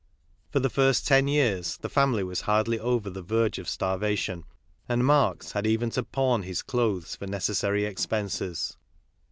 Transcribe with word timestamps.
For 0.49 0.59
the 0.59 0.71
first 0.71 1.05
ten 1.05 1.27
years, 1.27 1.77
the 1.77 1.87
famify 1.87 2.25
was 2.25 2.41
hardly 2.41 2.79
over 2.79 3.07
the 3.07 3.21
verge 3.21 3.59
of 3.59 3.69
starvation, 3.69 4.45
and 4.89 5.05
Marx 5.05 5.51
had 5.51 5.67
even 5.67 5.91
to 5.91 6.01
pawn 6.01 6.41
his 6.41 6.63
clothes 6.63 7.15
for 7.15 7.27
necessary 7.27 7.85
ex 7.85 8.07
penses. 8.07 8.77